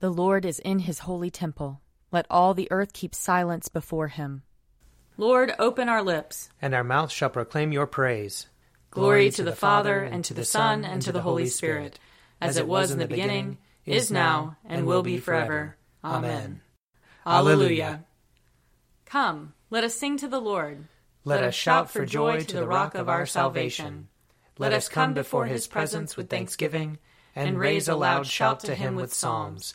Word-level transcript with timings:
The 0.00 0.10
Lord 0.10 0.46
is 0.46 0.58
in 0.60 0.78
his 0.78 1.00
holy 1.00 1.30
temple. 1.30 1.82
Let 2.10 2.24
all 2.30 2.54
the 2.54 2.68
earth 2.72 2.94
keep 2.94 3.14
silence 3.14 3.68
before 3.68 4.08
him. 4.08 4.42
Lord, 5.18 5.54
open 5.58 5.90
our 5.90 6.02
lips, 6.02 6.48
and 6.62 6.74
our 6.74 6.82
mouth 6.82 7.12
shall 7.12 7.28
proclaim 7.28 7.70
your 7.70 7.86
praise. 7.86 8.46
Glory 8.90 9.30
to 9.32 9.42
the 9.42 9.54
Father, 9.54 10.02
and 10.02 10.24
to 10.24 10.32
the 10.32 10.46
Son, 10.46 10.86
and 10.86 11.02
to 11.02 11.12
the 11.12 11.20
Holy 11.20 11.46
Spirit, 11.46 12.00
as 12.40 12.56
it 12.56 12.66
was 12.66 12.90
in 12.90 12.98
the 12.98 13.06
beginning, 13.06 13.58
is 13.84 14.10
now, 14.10 14.56
and 14.64 14.86
will 14.86 15.02
be 15.02 15.18
forever. 15.18 15.76
Amen. 16.02 16.62
Alleluia. 17.26 18.06
Come, 19.04 19.52
let 19.68 19.84
us 19.84 19.94
sing 19.94 20.16
to 20.16 20.28
the 20.28 20.40
Lord. 20.40 20.86
Let 21.26 21.44
us 21.44 21.54
shout 21.54 21.90
for 21.90 22.06
joy 22.06 22.40
to 22.40 22.56
the 22.56 22.66
rock 22.66 22.94
of 22.94 23.10
our 23.10 23.26
salvation. 23.26 24.08
Let 24.56 24.72
us 24.72 24.88
come 24.88 25.12
before 25.12 25.44
his 25.44 25.66
presence 25.66 26.16
with 26.16 26.30
thanksgiving, 26.30 26.96
and 27.36 27.58
raise 27.58 27.86
a 27.86 27.94
loud 27.94 28.26
shout 28.26 28.60
to 28.60 28.74
him 28.74 28.94
with 28.94 29.12
psalms. 29.12 29.74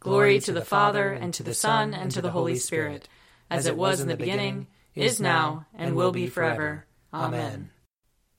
Glory 0.00 0.40
to 0.40 0.52
the 0.52 0.64
Father, 0.64 1.12
and 1.12 1.32
to 1.34 1.42
the 1.42 1.54
Son, 1.54 1.92
and 1.92 2.10
to 2.10 2.22
the 2.22 2.30
Holy 2.30 2.56
Spirit, 2.56 3.06
as 3.50 3.66
it 3.66 3.76
was 3.76 4.00
in 4.00 4.08
the 4.08 4.16
beginning, 4.16 4.66
is 4.94 5.20
now, 5.20 5.66
and 5.74 5.94
will 5.94 6.10
be 6.10 6.26
forever. 6.26 6.86
Amen. 7.12 7.70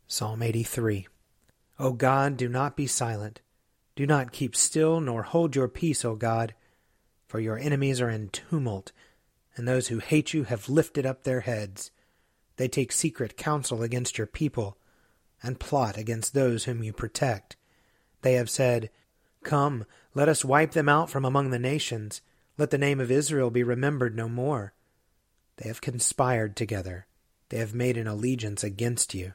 Psalm 0.08 0.42
83 0.42 1.08
O 1.80 1.94
God, 1.94 2.36
do 2.36 2.50
not 2.50 2.76
be 2.76 2.88
silent. 2.88 3.42
Do 3.96 4.08
not 4.08 4.32
keep 4.32 4.56
still, 4.56 5.00
nor 5.00 5.24
hold 5.24 5.56
your 5.56 5.68
peace, 5.68 6.04
O 6.04 6.16
God, 6.16 6.56
for 7.28 7.40
your 7.40 7.60
enemies 7.60 8.02
are 8.02 8.10
in 8.10 8.30
tumult, 8.30 8.92
and 9.56 9.68
those 9.68 9.90
who 9.90 10.00
hate 10.00 10.34
you 10.34 10.46
have 10.46 10.68
lifted 10.68 11.06
up 11.06 11.24
their 11.24 11.42
heads. 11.42 11.92
They 12.58 12.68
take 12.68 12.92
secret 12.92 13.38
counsel 13.38 13.84
against 13.84 14.18
your 14.18 14.28
people, 14.28 14.78
and 15.44 15.60
plot 15.60 15.98
against 15.98 16.34
those 16.34 16.64
whom 16.64 16.82
you 16.82 16.92
protect. 16.92 17.56
They 18.22 18.34
have 18.34 18.50
said, 18.50 18.90
Come, 19.44 19.86
let 20.14 20.30
us 20.30 20.46
wipe 20.46 20.72
them 20.72 20.90
out 20.90 21.10
from 21.10 21.26
among 21.26 21.50
the 21.50 21.60
nations. 21.60 22.22
Let 22.58 22.70
the 22.70 22.78
name 22.78 23.00
of 23.00 23.12
Israel 23.12 23.50
be 23.50 23.64
remembered 23.64 24.16
no 24.16 24.30
more. 24.30 24.74
They 25.58 25.68
have 25.68 25.82
conspired 25.82 26.56
together. 26.56 27.08
They 27.50 27.58
have 27.58 27.74
made 27.74 27.98
an 27.98 28.08
allegiance 28.08 28.64
against 28.64 29.14
you. 29.14 29.34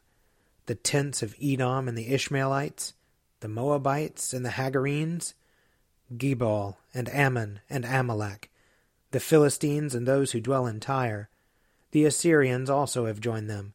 The 0.66 0.74
tents 0.74 1.22
of 1.22 1.36
Edom 1.42 1.86
and 1.86 1.96
the 1.96 2.12
Ishmaelites, 2.12 2.94
the 3.40 3.48
Moabites 3.48 4.32
and 4.32 4.44
the 4.44 4.50
Hagarenes, 4.50 5.34
Gebal 6.16 6.77
and 6.94 7.08
Ammon 7.08 7.60
and 7.68 7.84
Amalek, 7.84 8.50
the 9.10 9.20
Philistines 9.20 9.94
and 9.94 10.06
those 10.06 10.32
who 10.32 10.40
dwell 10.40 10.66
in 10.66 10.80
Tyre. 10.80 11.28
The 11.90 12.04
Assyrians 12.04 12.70
also 12.70 13.06
have 13.06 13.20
joined 13.20 13.50
them, 13.50 13.74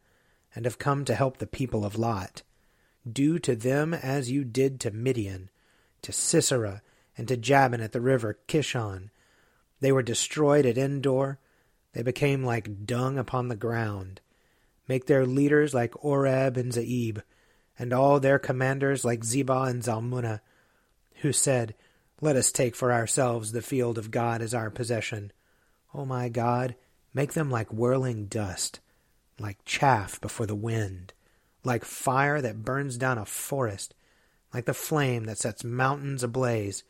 and 0.55 0.65
have 0.65 0.79
come 0.79 1.05
to 1.05 1.15
help 1.15 1.37
the 1.37 1.47
people 1.47 1.85
of 1.85 1.97
Lot. 1.97 2.41
Do 3.09 3.39
to 3.39 3.55
them 3.55 3.93
as 3.93 4.31
you 4.31 4.43
did 4.43 4.79
to 4.81 4.91
Midian, 4.91 5.49
to 6.02 6.11
Sisera, 6.11 6.81
and 7.17 7.27
to 7.27 7.38
Jabin 7.38 7.81
at 7.81 7.91
the 7.91 8.02
river 8.02 8.39
Kishon. 8.47 9.09
They 9.80 9.91
were 9.91 10.03
destroyed 10.03 10.66
at 10.66 10.77
Endor. 10.77 11.39
They 11.93 12.03
became 12.03 12.43
like 12.43 12.85
dung 12.85 13.17
upon 13.17 13.47
the 13.47 13.55
ground. 13.55 14.21
Make 14.88 15.05
their 15.05 15.25
leaders 15.25 15.73
like 15.73 16.03
Oreb 16.03 16.58
and 16.58 16.71
Zeeb, 16.71 17.21
and 17.77 17.93
all 17.93 18.20
their 18.20 18.39
commanders 18.39 19.03
like 19.03 19.21
Zebah 19.21 19.70
and 19.70 19.83
Zalmunna, 19.83 20.42
who 21.21 21.31
said, 21.31 21.76
Let 22.20 22.36
us 22.36 22.52
take 22.52 22.76
for 22.76 22.92
ourselves 22.92 23.52
the 23.52 23.61
field 23.61 23.97
of 23.97 24.11
God 24.11 24.42
as 24.42 24.53
our 24.53 24.70
possession. 24.70 25.31
O 25.93 26.05
my 26.05 26.30
God, 26.30 26.76
make 27.14 27.33
them 27.33 27.49
like 27.49 27.71
whirling 27.73 28.26
dust, 28.26 28.80
like 29.39 29.64
chaff 29.65 30.21
before 30.21 30.45
the 30.45 30.55
wind, 30.55 31.14
like 31.64 31.83
fire 31.83 32.42
that 32.42 32.64
burns 32.64 32.97
down 32.97 33.17
a 33.17 33.26
forest, 33.26 33.93
like 34.54 34.66
the 34.66 34.73
flame 34.73 35.26
that 35.26 35.38
sets 35.38 35.64
mountains 35.64 36.23
ablaze. 36.23 36.84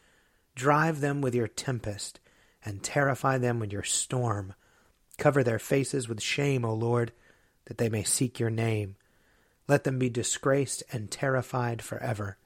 Drive 0.56 1.00
them 1.00 1.22
with 1.22 1.34
your 1.36 1.48
tempest, 1.48 2.20
and 2.66 2.84
terrify 2.84 3.38
them 3.38 3.60
with 3.60 3.72
your 3.72 3.84
storm. 3.84 4.54
Cover 5.18 5.44
their 5.44 5.60
faces 5.60 6.10
with 6.10 6.22
shame, 6.22 6.66
O 6.66 6.74
Lord, 6.74 7.12
that 7.66 7.78
they 7.78 7.90
may 7.90 8.04
seek 8.04 8.40
your 8.40 8.50
name. 8.50 8.96
Let 9.68 9.84
them 9.84 10.00
be 10.00 10.10
disgraced 10.10 10.84
and 10.92 11.10
terrified 11.10 11.82
forever. 11.82 12.38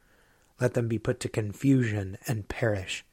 Let 0.59 0.73
them 0.73 0.87
be 0.87 0.99
put 0.99 1.19
to 1.21 1.29
confusion 1.29 2.17
and 2.27 2.47
perish. 2.47 3.03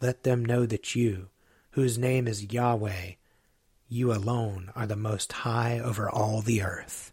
Let 0.00 0.24
them 0.24 0.44
know 0.44 0.66
that 0.66 0.94
you, 0.94 1.28
whose 1.70 1.98
name 1.98 2.26
is 2.26 2.52
Yahweh, 2.52 3.12
you 3.88 4.12
alone 4.12 4.72
are 4.74 4.86
the 4.86 4.96
most 4.96 5.32
high 5.32 5.78
over 5.78 6.10
all 6.10 6.40
the 6.40 6.62
earth. 6.62 7.12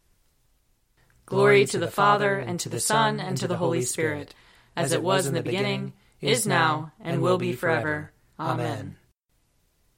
Glory 1.34 1.66
to 1.66 1.80
the 1.80 1.90
Father, 1.90 2.36
and 2.36 2.60
to 2.60 2.70
the 2.70 2.80
Son, 2.80 3.20
and 3.20 3.36
to 3.38 3.48
the 3.48 3.58
Holy 3.58 3.82
Spirit, 3.82 4.36
as 4.76 4.92
it 4.92 5.02
was 5.02 5.26
in 5.26 5.34
the 5.34 5.42
beginning, 5.42 5.94
is 6.22 6.46
now, 6.46 6.92
and 7.00 7.24
will 7.24 7.40
be 7.40 7.54
forever. 7.54 8.12
Amen. 8.40 8.98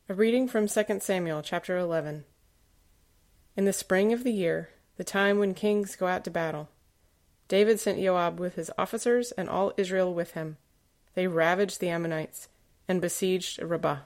A 0.07 0.13
reading 0.13 0.47
from 0.47 0.69
2 0.69 0.99
Samuel 1.01 1.41
chapter 1.41 1.77
11. 1.77 2.23
In 3.57 3.65
the 3.65 3.73
spring 3.73 4.13
of 4.13 4.23
the 4.23 4.31
year, 4.31 4.69
the 4.95 5.03
time 5.03 5.37
when 5.37 5.53
kings 5.53 5.97
go 5.97 6.07
out 6.07 6.23
to 6.23 6.31
battle, 6.31 6.69
David 7.49 7.81
sent 7.81 7.99
Joab 7.99 8.39
with 8.39 8.55
his 8.55 8.71
officers 8.77 9.33
and 9.33 9.49
all 9.49 9.73
Israel 9.75 10.13
with 10.13 10.31
him. 10.31 10.55
They 11.15 11.27
ravaged 11.27 11.81
the 11.81 11.89
Ammonites 11.89 12.47
and 12.87 13.01
besieged 13.01 13.61
Rabbah. 13.61 14.03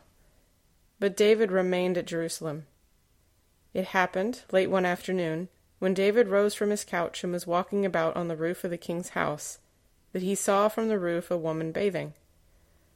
But 0.99 1.15
David 1.15 1.51
remained 1.51 1.95
at 1.95 2.07
Jerusalem. 2.07 2.65
It 3.75 3.85
happened, 3.85 4.41
late 4.51 4.71
one 4.71 4.83
afternoon, 4.83 5.49
when 5.79 5.93
David 5.93 6.27
rose 6.27 6.53
from 6.53 6.69
his 6.69 6.83
couch 6.83 7.23
and 7.23 7.33
was 7.33 7.47
walking 7.47 7.85
about 7.85 8.15
on 8.15 8.27
the 8.27 8.35
roof 8.35 8.63
of 8.63 8.69
the 8.69 8.77
king's 8.77 9.09
house, 9.09 9.59
that 10.11 10.21
he 10.21 10.35
saw 10.35 10.67
from 10.67 10.87
the 10.87 10.99
roof 10.99 11.31
a 11.31 11.37
woman 11.37 11.71
bathing. 11.71 12.13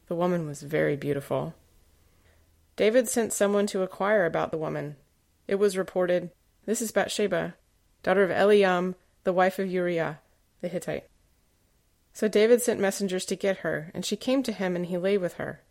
The 0.08 0.16
woman 0.16 0.46
was 0.46 0.62
very 0.62 0.96
beautiful. 0.96 1.56
David 2.76 3.08
sent 3.08 3.34
someone 3.34 3.68
to 3.68 3.82
inquire 3.82 4.26
about 4.26 4.52
the 4.52 4.58
woman. 4.58 4.98
It 5.48 5.56
was 5.56 5.78
reported, 5.78 6.32
This 6.66 6.82
is 6.82 6.92
Bathsheba, 6.92 7.56
daughter 8.02 8.24
of 8.24 8.32
Eliam, 8.32 8.96
the 9.24 9.34
wife 9.34 9.60
of 9.60 9.72
Uriah 9.72 10.20
the 10.64 10.70
Hittite. 10.70 11.08
So 12.14 12.28
David 12.28 12.62
sent 12.62 12.80
messengers 12.80 13.26
to 13.26 13.36
get 13.36 13.58
her, 13.58 13.92
and 13.94 14.06
she 14.06 14.16
came 14.16 14.42
to 14.44 14.52
him, 14.52 14.76
and 14.76 14.88
he 14.88 14.98
lay 14.98 15.18
with 15.18 15.34
her. 15.34 15.62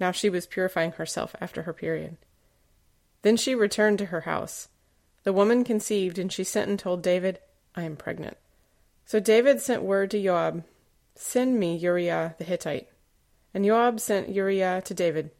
Now 0.00 0.12
she 0.12 0.30
was 0.30 0.46
purifying 0.46 0.92
herself 0.92 1.36
after 1.40 1.62
her 1.62 1.72
period. 1.72 2.16
Then 3.22 3.36
she 3.36 3.54
returned 3.54 3.98
to 3.98 4.06
her 4.06 4.22
house. 4.22 4.68
The 5.24 5.32
woman 5.32 5.64
conceived, 5.64 6.18
and 6.18 6.32
she 6.32 6.44
sent 6.44 6.70
and 6.70 6.78
told 6.78 7.02
David, 7.02 7.40
I 7.74 7.82
am 7.82 7.96
pregnant. 7.96 8.36
So 9.04 9.20
David 9.20 9.60
sent 9.60 9.82
word 9.82 10.10
to 10.12 10.22
Joab, 10.22 10.64
Send 11.14 11.58
me 11.58 11.76
Uriah 11.76 12.34
the 12.38 12.44
Hittite. 12.44 12.88
And 13.52 13.64
Joab 13.64 14.00
sent 14.00 14.28
Uriah 14.28 14.80
to 14.84 14.94
David. 14.94 15.30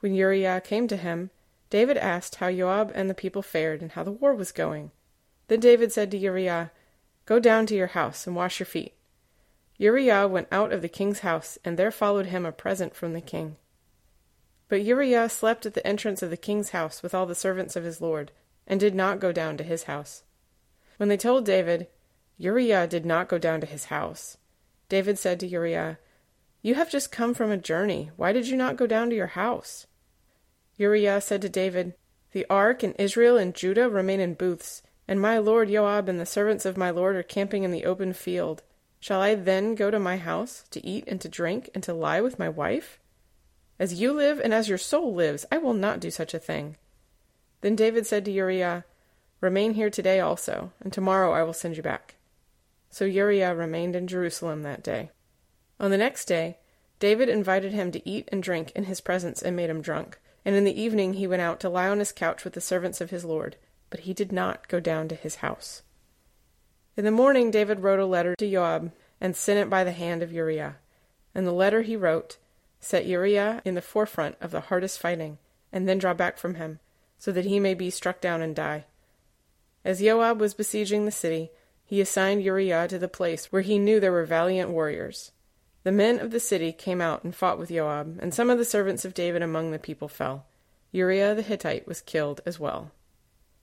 When 0.00 0.14
Uriah 0.14 0.60
came 0.60 0.88
to 0.88 0.96
him, 0.96 1.30
David 1.70 1.96
asked 1.96 2.36
how 2.36 2.50
Joab 2.50 2.92
and 2.94 3.08
the 3.08 3.14
people 3.14 3.42
fared, 3.42 3.82
and 3.82 3.92
how 3.92 4.02
the 4.02 4.12
war 4.12 4.34
was 4.34 4.52
going. 4.52 4.90
Then 5.48 5.60
David 5.60 5.92
said 5.92 6.10
to 6.10 6.18
Uriah, 6.18 6.72
Go 7.26 7.38
down 7.38 7.66
to 7.66 7.74
your 7.74 7.88
house 7.88 8.26
and 8.26 8.34
wash 8.34 8.58
your 8.58 8.66
feet. 8.66 8.94
Uriah 9.76 10.28
went 10.28 10.48
out 10.52 10.72
of 10.72 10.82
the 10.82 10.88
king's 10.88 11.20
house, 11.20 11.58
and 11.64 11.76
there 11.76 11.90
followed 11.90 12.26
him 12.26 12.46
a 12.46 12.52
present 12.52 12.94
from 12.94 13.12
the 13.12 13.20
king. 13.20 13.56
But 14.68 14.82
Uriah 14.82 15.28
slept 15.28 15.66
at 15.66 15.74
the 15.74 15.86
entrance 15.86 16.22
of 16.22 16.30
the 16.30 16.36
king's 16.36 16.70
house 16.70 17.02
with 17.02 17.14
all 17.14 17.26
the 17.26 17.34
servants 17.34 17.76
of 17.76 17.84
his 17.84 18.00
lord, 18.00 18.32
and 18.66 18.80
did 18.80 18.94
not 18.94 19.20
go 19.20 19.32
down 19.32 19.56
to 19.56 19.64
his 19.64 19.84
house. 19.84 20.22
When 20.96 21.08
they 21.08 21.16
told 21.16 21.44
David, 21.44 21.88
Uriah 22.38 22.86
did 22.86 23.04
not 23.04 23.28
go 23.28 23.38
down 23.38 23.60
to 23.60 23.66
his 23.66 23.86
house, 23.86 24.38
David 24.88 25.18
said 25.18 25.40
to 25.40 25.46
Uriah, 25.46 25.98
You 26.62 26.74
have 26.74 26.90
just 26.90 27.10
come 27.10 27.34
from 27.34 27.50
a 27.50 27.56
journey. 27.56 28.10
Why 28.16 28.32
did 28.32 28.48
you 28.48 28.56
not 28.56 28.76
go 28.76 28.86
down 28.86 29.10
to 29.10 29.16
your 29.16 29.28
house? 29.28 29.86
Uriah 30.76 31.20
said 31.20 31.42
to 31.42 31.48
David, 31.48 31.94
The 32.32 32.46
ark 32.50 32.82
and 32.82 32.94
Israel 32.98 33.36
and 33.36 33.54
Judah 33.54 33.88
remain 33.88 34.20
in 34.20 34.34
booths, 34.34 34.82
and 35.06 35.20
my 35.20 35.38
lord 35.38 35.68
Joab 35.68 36.08
and 36.08 36.20
the 36.20 36.26
servants 36.26 36.64
of 36.64 36.76
my 36.76 36.90
lord 36.90 37.16
are 37.16 37.22
camping 37.22 37.64
in 37.64 37.70
the 37.70 37.84
open 37.84 38.12
field. 38.12 38.62
Shall 39.00 39.20
I 39.20 39.34
then 39.34 39.74
go 39.74 39.90
to 39.90 39.98
my 39.98 40.16
house 40.16 40.64
to 40.70 40.84
eat 40.86 41.04
and 41.06 41.20
to 41.20 41.28
drink 41.28 41.70
and 41.74 41.82
to 41.84 41.92
lie 41.92 42.20
with 42.20 42.38
my 42.38 42.48
wife? 42.48 42.98
As 43.78 44.00
you 44.00 44.12
live 44.12 44.40
and 44.40 44.54
as 44.54 44.68
your 44.68 44.78
soul 44.78 45.14
lives, 45.14 45.44
I 45.50 45.58
will 45.58 45.74
not 45.74 46.00
do 46.00 46.10
such 46.10 46.34
a 46.34 46.38
thing. 46.38 46.76
Then 47.64 47.76
David 47.76 48.06
said 48.06 48.26
to 48.26 48.30
Uriah, 48.30 48.84
Remain 49.40 49.72
here 49.72 49.88
today 49.88 50.20
also, 50.20 50.72
and 50.82 50.92
tomorrow 50.92 51.32
I 51.32 51.42
will 51.44 51.54
send 51.54 51.78
you 51.78 51.82
back. 51.82 52.16
So 52.90 53.06
Uriah 53.06 53.54
remained 53.54 53.96
in 53.96 54.06
Jerusalem 54.06 54.64
that 54.64 54.82
day. 54.82 55.08
On 55.80 55.90
the 55.90 55.96
next 55.96 56.26
day, 56.26 56.58
David 56.98 57.30
invited 57.30 57.72
him 57.72 57.90
to 57.92 58.06
eat 58.06 58.28
and 58.30 58.42
drink 58.42 58.70
in 58.72 58.84
his 58.84 59.00
presence 59.00 59.40
and 59.40 59.56
made 59.56 59.70
him 59.70 59.80
drunk. 59.80 60.20
And 60.44 60.54
in 60.54 60.64
the 60.64 60.78
evening 60.78 61.14
he 61.14 61.26
went 61.26 61.40
out 61.40 61.58
to 61.60 61.70
lie 61.70 61.88
on 61.88 62.00
his 62.00 62.12
couch 62.12 62.44
with 62.44 62.52
the 62.52 62.60
servants 62.60 63.00
of 63.00 63.08
his 63.08 63.24
lord, 63.24 63.56
but 63.88 64.00
he 64.00 64.12
did 64.12 64.30
not 64.30 64.68
go 64.68 64.78
down 64.78 65.08
to 65.08 65.14
his 65.14 65.36
house. 65.36 65.80
In 66.98 67.06
the 67.06 67.10
morning 67.10 67.50
David 67.50 67.80
wrote 67.80 67.98
a 67.98 68.04
letter 68.04 68.34
to 68.36 68.50
Joab 68.50 68.92
and 69.22 69.34
sent 69.34 69.58
it 69.58 69.70
by 69.70 69.84
the 69.84 69.92
hand 69.92 70.22
of 70.22 70.34
Uriah. 70.34 70.76
In 71.34 71.46
the 71.46 71.50
letter 71.50 71.80
he 71.80 71.96
wrote, 71.96 72.36
Set 72.78 73.06
Uriah 73.06 73.62
in 73.64 73.74
the 73.74 73.80
forefront 73.80 74.36
of 74.38 74.50
the 74.50 74.60
hardest 74.68 74.98
fighting, 74.98 75.38
and 75.72 75.88
then 75.88 75.96
draw 75.96 76.12
back 76.12 76.36
from 76.36 76.56
him, 76.56 76.80
so 77.18 77.32
that 77.32 77.44
he 77.44 77.60
may 77.60 77.74
be 77.74 77.90
struck 77.90 78.20
down 78.20 78.42
and 78.42 78.54
die. 78.54 78.84
As 79.84 80.00
Joab 80.00 80.40
was 80.40 80.54
besieging 80.54 81.04
the 81.04 81.10
city, 81.10 81.50
he 81.84 82.00
assigned 82.00 82.42
Uriah 82.42 82.88
to 82.88 82.98
the 82.98 83.08
place 83.08 83.52
where 83.52 83.62
he 83.62 83.78
knew 83.78 84.00
there 84.00 84.12
were 84.12 84.24
valiant 84.24 84.70
warriors. 84.70 85.32
The 85.82 85.92
men 85.92 86.18
of 86.18 86.30
the 86.30 86.40
city 86.40 86.72
came 86.72 87.02
out 87.02 87.24
and 87.24 87.34
fought 87.34 87.58
with 87.58 87.68
Joab, 87.68 88.18
and 88.20 88.32
some 88.32 88.48
of 88.48 88.56
the 88.56 88.64
servants 88.64 89.04
of 89.04 89.12
David 89.12 89.42
among 89.42 89.70
the 89.70 89.78
people 89.78 90.08
fell. 90.08 90.46
Uriah 90.92 91.34
the 91.34 91.42
Hittite 91.42 91.86
was 91.86 92.00
killed 92.00 92.40
as 92.46 92.58
well. 92.58 92.92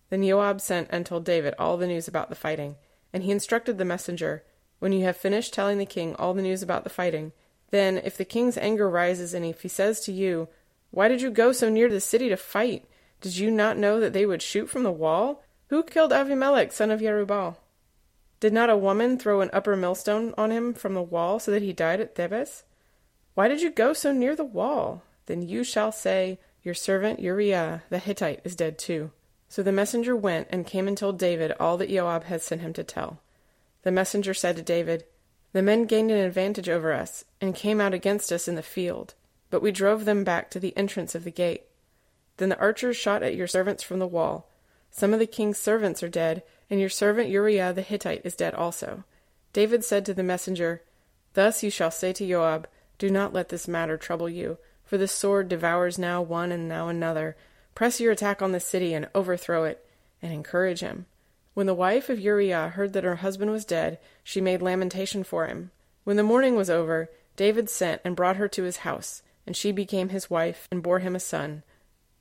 Then 0.10 0.24
Joab 0.24 0.62
sent 0.62 0.90
and 0.92 1.06
told 1.06 1.26
David 1.26 1.56
all 1.58 1.78
the 1.78 1.88
news 1.88 2.08
about 2.08 2.30
the 2.30 2.36
fighting, 2.36 2.76
and 3.12 3.24
he 3.24 3.32
instructed 3.32 3.78
the 3.78 3.86
messenger, 3.86 4.44
When 4.80 4.92
you 4.92 5.04
have 5.06 5.18
finished 5.18 5.54
telling 5.54 5.78
the 5.80 5.86
king 5.86 6.16
all 6.16 6.34
the 6.34 6.42
news 6.42 6.62
about 6.62 6.84
the 6.84 6.90
fighting, 6.90 7.32
then, 7.72 7.98
if 7.98 8.18
the 8.18 8.26
king's 8.26 8.58
anger 8.58 8.90
rises 8.90 9.34
and 9.34 9.46
if 9.46 9.62
he 9.62 9.70
says 9.70 10.02
to 10.02 10.12
you, 10.12 10.50
Why 10.92 11.08
did 11.08 11.22
you 11.22 11.32
go 11.32 11.54
so 11.54 11.70
near 11.70 11.90
the 11.90 12.02
city 12.02 12.30
to 12.30 12.38
fight? 12.38 12.86
Did 13.22 13.38
you 13.38 13.52
not 13.52 13.78
know 13.78 14.00
that 14.00 14.14
they 14.14 14.26
would 14.26 14.42
shoot 14.42 14.68
from 14.70 14.84
the 14.84 14.92
wall? 14.92 15.44
Who 15.68 15.84
killed 15.84 16.12
Abimelech, 16.12 16.72
son 16.72 16.92
of 16.92 17.00
Jerubbaal? 17.00 17.56
Did 18.40 18.52
not 18.52 18.72
a 18.72 18.78
woman 18.78 19.20
throw 19.20 19.42
an 19.42 19.52
upper 19.54 19.76
millstone 19.78 20.34
on 20.38 20.50
him 20.50 20.74
from 20.74 20.96
the 20.96 21.02
wall 21.04 21.40
so 21.40 21.52
that 21.52 21.62
he 21.62 21.72
died 21.72 22.02
at 22.02 22.16
Thebez? 22.16 22.64
Why 23.36 23.48
did 23.48 23.62
you 23.62 23.70
go 23.70 23.94
so 23.94 24.12
near 24.12 24.36
the 24.36 24.44
wall? 24.44 25.04
Then 25.28 25.44
you 25.44 25.64
shall 25.64 25.92
say, 25.92 26.40
Your 26.64 26.74
servant 26.74 27.20
Uriah 27.20 27.84
the 27.90 28.00
Hittite 28.00 28.42
is 28.44 28.56
dead 28.56 28.80
too. 28.80 29.12
So 29.48 29.62
the 29.62 29.72
messenger 29.72 30.16
went 30.16 30.48
and 30.50 30.66
came 30.66 30.88
and 30.88 30.98
told 30.98 31.20
David 31.20 31.54
all 31.60 31.78
that 31.78 31.90
Joab 31.90 32.24
had 32.24 32.42
sent 32.42 32.62
him 32.62 32.74
to 32.74 32.84
tell. 32.84 33.22
The 33.84 33.92
messenger 33.92 34.34
said 34.34 34.56
to 34.56 34.64
David, 34.64 35.06
The 35.54 35.62
men 35.62 35.86
gained 35.86 36.10
an 36.10 36.18
advantage 36.18 36.70
over 36.70 36.92
us, 36.92 37.26
and 37.40 37.54
came 37.54 37.80
out 37.80 37.94
against 37.94 38.32
us 38.32 38.48
in 38.48 38.56
the 38.56 38.64
field, 38.64 39.14
but 39.50 39.62
we 39.62 39.72
drove 39.72 40.06
them 40.06 40.24
back 40.24 40.50
to 40.52 40.60
the 40.60 40.76
entrance 40.76 41.14
of 41.14 41.24
the 41.24 41.32
gate. 41.32 41.64
Then 42.42 42.50
the 42.50 42.58
archers 42.58 42.98
shot 42.98 43.22
at 43.22 43.36
your 43.36 43.46
servants 43.46 43.84
from 43.84 44.00
the 44.00 44.08
wall. 44.08 44.50
Some 44.90 45.14
of 45.14 45.20
the 45.20 45.28
king's 45.28 45.60
servants 45.60 46.02
are 46.02 46.10
dead, 46.10 46.42
and 46.72 46.80
your 46.80 46.90
servant 46.90 47.30
Uriah 47.30 47.72
the 47.72 47.84
Hittite 47.84 48.26
is 48.26 48.36
dead 48.36 48.56
also. 48.56 49.04
David 49.54 49.84
said 49.84 50.08
to 50.08 50.14
the 50.16 50.24
messenger, 50.24 50.82
Thus 51.36 51.62
you 51.62 51.70
shall 51.70 51.92
say 51.92 52.14
to 52.14 52.28
Joab, 52.28 52.68
Do 52.98 53.12
not 53.12 53.32
let 53.32 53.50
this 53.50 53.68
matter 53.68 53.96
trouble 53.96 54.28
you, 54.28 54.58
for 54.84 54.98
the 54.98 55.08
sword 55.08 55.50
devours 55.50 56.00
now 56.00 56.24
one 56.24 56.52
and 56.52 56.68
now 56.68 56.88
another. 56.88 57.38
Press 57.76 58.00
your 58.00 58.12
attack 58.12 58.42
on 58.42 58.54
the 58.54 58.60
city 58.60 58.96
and 58.96 59.08
overthrow 59.14 59.64
it, 59.66 59.86
and 60.20 60.34
encourage 60.34 60.80
him. 60.80 61.06
When 61.54 61.68
the 61.68 61.76
wife 61.76 62.10
of 62.10 62.20
Uriah 62.20 62.70
heard 62.70 62.94
that 62.94 63.04
her 63.04 63.18
husband 63.18 63.52
was 63.52 63.66
dead, 63.66 64.00
she 64.24 64.42
made 64.42 64.64
lamentation 64.64 65.24
for 65.24 65.46
him. 65.46 65.70
When 66.06 66.18
the 66.18 66.24
mourning 66.24 66.56
was 66.56 66.72
over, 66.72 67.12
David 67.36 67.70
sent 67.70 68.02
and 68.04 68.16
brought 68.16 68.38
her 68.38 68.48
to 68.48 68.64
his 68.64 68.78
house, 68.78 69.22
and 69.46 69.56
she 69.56 69.72
became 69.72 70.10
his 70.10 70.32
wife 70.32 70.68
and 70.72 70.82
bore 70.82 70.98
him 70.98 71.16
a 71.16 71.20
son. 71.20 71.62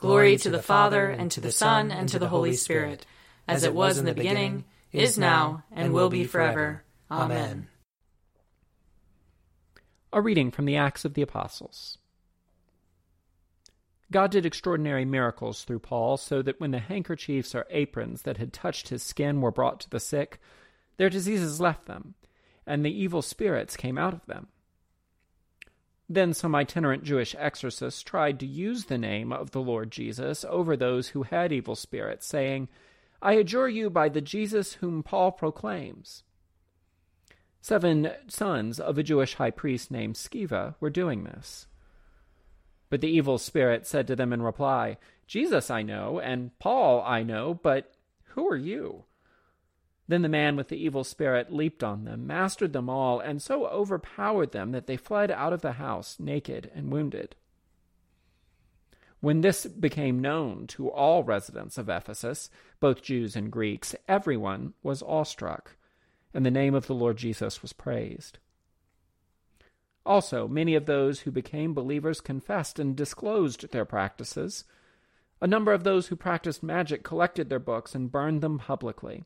Glory 0.00 0.38
to 0.38 0.48
the 0.48 0.62
Father, 0.62 1.10
and 1.10 1.30
to 1.30 1.42
the 1.42 1.52
Son, 1.52 1.92
and 1.92 2.08
to 2.08 2.18
the 2.18 2.28
Holy 2.28 2.54
Spirit, 2.54 3.04
as 3.46 3.64
it 3.64 3.74
was 3.74 3.98
in 3.98 4.06
the 4.06 4.14
beginning, 4.14 4.64
is 4.92 5.18
now, 5.18 5.62
and 5.70 5.92
will 5.92 6.08
be 6.08 6.24
forever. 6.24 6.82
Amen. 7.10 7.68
A 10.10 10.22
reading 10.22 10.50
from 10.50 10.64
the 10.64 10.76
Acts 10.76 11.04
of 11.04 11.12
the 11.12 11.20
Apostles. 11.20 11.98
God 14.10 14.30
did 14.30 14.46
extraordinary 14.46 15.04
miracles 15.04 15.64
through 15.64 15.80
Paul, 15.80 16.16
so 16.16 16.40
that 16.40 16.58
when 16.58 16.70
the 16.70 16.78
handkerchiefs 16.78 17.54
or 17.54 17.66
aprons 17.68 18.22
that 18.22 18.38
had 18.38 18.54
touched 18.54 18.88
his 18.88 19.02
skin 19.02 19.42
were 19.42 19.52
brought 19.52 19.80
to 19.80 19.90
the 19.90 20.00
sick, 20.00 20.40
their 20.96 21.10
diseases 21.10 21.60
left 21.60 21.84
them, 21.84 22.14
and 22.66 22.86
the 22.86 22.90
evil 22.90 23.20
spirits 23.20 23.76
came 23.76 23.98
out 23.98 24.14
of 24.14 24.24
them. 24.24 24.46
Then 26.12 26.34
some 26.34 26.56
itinerant 26.56 27.04
Jewish 27.04 27.36
exorcists 27.38 28.02
tried 28.02 28.40
to 28.40 28.46
use 28.46 28.86
the 28.86 28.98
name 28.98 29.32
of 29.32 29.52
the 29.52 29.60
Lord 29.60 29.92
Jesus 29.92 30.44
over 30.44 30.76
those 30.76 31.10
who 31.10 31.22
had 31.22 31.52
evil 31.52 31.76
spirits, 31.76 32.26
saying, 32.26 32.68
I 33.22 33.34
adjure 33.34 33.68
you 33.68 33.90
by 33.90 34.08
the 34.08 34.20
Jesus 34.20 34.74
whom 34.74 35.04
Paul 35.04 35.30
proclaims. 35.30 36.24
Seven 37.60 38.10
sons 38.26 38.80
of 38.80 38.98
a 38.98 39.04
Jewish 39.04 39.34
high 39.34 39.52
priest 39.52 39.92
named 39.92 40.16
Sceva 40.16 40.74
were 40.80 40.90
doing 40.90 41.22
this. 41.22 41.68
But 42.88 43.02
the 43.02 43.08
evil 43.08 43.38
spirit 43.38 43.86
said 43.86 44.08
to 44.08 44.16
them 44.16 44.32
in 44.32 44.42
reply, 44.42 44.98
Jesus 45.28 45.70
I 45.70 45.82
know, 45.82 46.18
and 46.18 46.58
Paul 46.58 47.04
I 47.06 47.22
know, 47.22 47.54
but 47.54 47.94
who 48.34 48.48
are 48.48 48.56
you? 48.56 49.04
Then 50.10 50.22
the 50.22 50.28
man 50.28 50.56
with 50.56 50.66
the 50.66 50.76
evil 50.76 51.04
spirit 51.04 51.52
leaped 51.52 51.84
on 51.84 52.02
them, 52.02 52.26
mastered 52.26 52.72
them 52.72 52.90
all, 52.90 53.20
and 53.20 53.40
so 53.40 53.68
overpowered 53.68 54.50
them 54.50 54.72
that 54.72 54.88
they 54.88 54.96
fled 54.96 55.30
out 55.30 55.52
of 55.52 55.62
the 55.62 55.74
house 55.74 56.18
naked 56.18 56.68
and 56.74 56.90
wounded. 56.90 57.36
When 59.20 59.40
this 59.40 59.66
became 59.66 60.18
known 60.18 60.66
to 60.66 60.90
all 60.90 61.22
residents 61.22 61.78
of 61.78 61.88
Ephesus, 61.88 62.50
both 62.80 63.02
Jews 63.02 63.36
and 63.36 63.52
Greeks, 63.52 63.94
everyone 64.08 64.74
was 64.82 65.00
awestruck 65.00 65.76
and 66.34 66.44
the 66.44 66.50
name 66.50 66.74
of 66.74 66.88
the 66.88 66.94
Lord 66.94 67.16
Jesus 67.16 67.62
was 67.62 67.72
praised. 67.72 68.40
Also, 70.04 70.48
many 70.48 70.74
of 70.74 70.86
those 70.86 71.20
who 71.20 71.30
became 71.30 71.72
believers 71.72 72.20
confessed 72.20 72.80
and 72.80 72.96
disclosed 72.96 73.70
their 73.70 73.84
practices. 73.84 74.64
A 75.40 75.46
number 75.46 75.72
of 75.72 75.84
those 75.84 76.08
who 76.08 76.16
practiced 76.16 76.64
magic 76.64 77.04
collected 77.04 77.48
their 77.48 77.60
books 77.60 77.94
and 77.94 78.10
burned 78.10 78.40
them 78.40 78.58
publicly. 78.58 79.22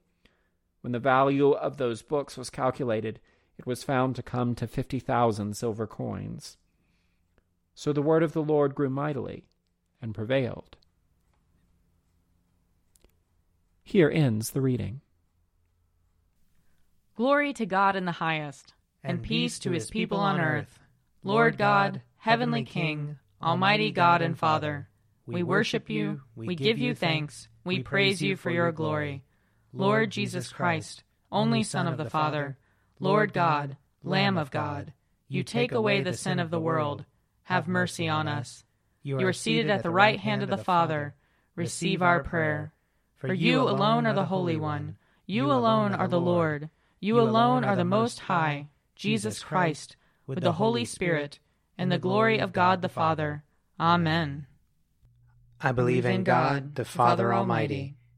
When 0.85 0.93
the 0.93 0.99
value 0.99 1.53
of 1.53 1.79
those 1.79 2.03
books 2.03 2.37
was 2.37 2.51
calculated, 2.51 3.19
it 3.57 3.67
was 3.67 3.83
found 3.83 4.17
to 4.17 4.23
come 4.23 4.55
to 4.57 4.67
fifty 4.67 4.99
thousand 4.99 5.57
silver 5.57 5.87
coins. 5.87 6.59
So 7.75 7.95
the 7.95 8.03
word 8.03 8.23
of 8.23 8.35
the 8.35 8.43
Lord 8.43 8.75
grew 8.75 8.91
mightily 8.91 9.47
and 10.03 10.15
prevailed. 10.15 10.77
Here 13.83 14.11
ends 14.11 14.51
the 14.51 14.61
reading. 14.61 15.01
Glory 17.17 17.55
to 17.55 17.65
God 17.65 17.97
in 17.97 18.05
the 18.05 18.13
highest, 18.13 18.75
and, 19.03 19.21
and 19.21 19.23
peace 19.23 19.59
to 19.61 19.71
his 19.71 19.89
people 19.89 20.19
on 20.19 20.39
earth. 20.39 20.81
Lord 21.23 21.57
God, 21.57 22.03
heavenly 22.19 22.63
King, 22.63 23.17
almighty 23.43 23.91
God 23.91 24.21
and 24.21 24.39
Father, 24.39 24.91
We 25.27 25.43
worship 25.43 25.89
you, 25.89 26.21
we 26.37 26.55
give 26.55 26.77
you 26.77 26.95
thanks, 26.95 27.49
we 27.65 27.83
praise 27.83 28.21
you 28.21 28.37
for 28.37 28.51
your 28.51 28.71
glory. 28.71 29.23
Lord 29.77 30.11
Jesus 30.11 30.53
Christ, 30.53 31.03
only 31.33 31.65
Son 31.65 31.89
of 31.89 31.97
the 31.97 32.09
Father, 32.09 32.57
Lord 33.01 33.33
God, 33.33 33.77
Lamb 34.05 34.39
of 34.39 34.53
God, 34.53 34.93
you 35.27 35.43
take 35.43 35.73
away 35.73 36.01
the 36.01 36.13
sin 36.13 36.39
of 36.39 36.51
the 36.51 36.61
world. 36.61 37.05
Have 37.45 37.67
mercy 37.67 38.09
on 38.09 38.29
us. 38.29 38.65
You 39.03 39.19
are 39.27 39.33
seated 39.33 39.71
at 39.71 39.83
the 39.83 39.91
right 39.91 40.21
hand 40.21 40.45
of 40.45 40.49
the 40.49 40.57
Father. 40.57 41.15
Receive 41.57 42.03
our 42.03 42.23
prayer. 42.23 42.73
For 43.17 43.33
you 43.33 43.63
alone 43.63 44.07
are 44.07 44.15
the 44.15 44.27
Holy 44.27 44.57
One. 44.57 44.97
You 45.27 45.51
alone 45.51 45.93
are 45.93 46.09
the 46.09 46.21
Lord. 46.21 46.71
You 47.01 47.19
alone 47.21 47.65
are 47.65 47.77
the 47.77 47.85
Most 47.85 48.21
High, 48.21 48.69
Jesus 48.95 49.43
Christ, 49.43 49.97
with 50.27 50.41
the 50.41 50.53
Holy 50.53 50.85
Spirit, 50.85 51.41
and 51.77 51.91
the 51.91 51.99
glory 51.99 52.39
of 52.39 52.53
God 52.53 52.81
the 52.81 52.89
Father. 52.89 53.43
Amen. 53.81 54.47
I 55.61 55.73
believe 55.73 56.05
in 56.07 56.23
God, 56.23 56.77
the 56.77 56.85
Father 56.85 57.35
Almighty, 57.35 57.97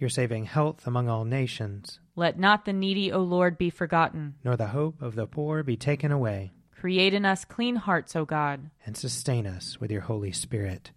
Your 0.00 0.08
saving 0.08 0.46
health 0.46 0.86
among 0.86 1.10
all 1.10 1.26
nations. 1.26 2.00
Let 2.16 2.38
not 2.38 2.64
the 2.64 2.72
needy, 2.72 3.12
O 3.12 3.20
Lord, 3.20 3.58
be 3.58 3.68
forgotten. 3.68 4.34
Nor 4.42 4.56
the 4.56 4.68
hope 4.68 5.02
of 5.02 5.14
the 5.14 5.26
poor 5.26 5.62
be 5.62 5.76
taken 5.76 6.10
away. 6.10 6.52
Create 6.74 7.12
in 7.12 7.26
us 7.26 7.44
clean 7.44 7.76
hearts, 7.76 8.16
O 8.16 8.24
God. 8.24 8.70
And 8.86 8.96
sustain 8.96 9.46
us 9.46 9.78
with 9.78 9.90
your 9.90 10.00
Holy 10.00 10.32
Spirit. 10.32 10.90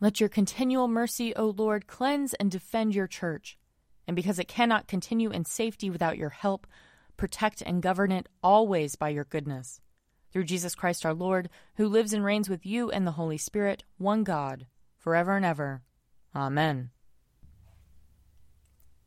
Let 0.00 0.18
your 0.18 0.28
continual 0.28 0.88
mercy, 0.88 1.36
O 1.36 1.46
Lord, 1.46 1.86
cleanse 1.86 2.34
and 2.34 2.50
defend 2.50 2.96
your 2.96 3.06
church. 3.06 3.56
And 4.08 4.16
because 4.16 4.40
it 4.40 4.48
cannot 4.48 4.88
continue 4.88 5.30
in 5.30 5.44
safety 5.44 5.88
without 5.88 6.18
your 6.18 6.30
help, 6.30 6.66
protect 7.16 7.62
and 7.62 7.80
govern 7.80 8.10
it 8.10 8.28
always 8.42 8.96
by 8.96 9.10
your 9.10 9.24
goodness 9.24 9.80
through 10.32 10.44
Jesus 10.44 10.74
Christ 10.74 11.06
our 11.06 11.14
Lord, 11.14 11.48
who 11.76 11.86
lives 11.86 12.12
and 12.12 12.24
reigns 12.24 12.50
with 12.50 12.66
you 12.66 12.90
and 12.90 13.06
the 13.06 13.12
Holy 13.12 13.38
Spirit, 13.38 13.84
one 13.98 14.24
God, 14.24 14.66
forever 14.98 15.36
and 15.36 15.46
ever. 15.46 15.82
Amen. 16.34 16.90